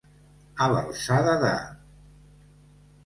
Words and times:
A 0.65 0.69
l'alçada 0.71 1.35
de. 1.45 1.53